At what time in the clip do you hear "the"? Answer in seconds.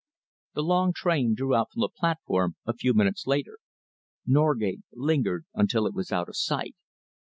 0.55-0.63, 1.81-1.87